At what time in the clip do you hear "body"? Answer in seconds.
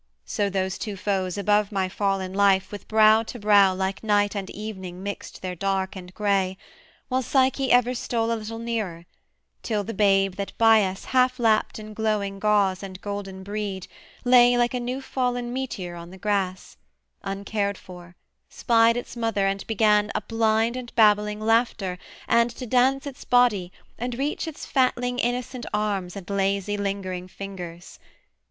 23.23-23.71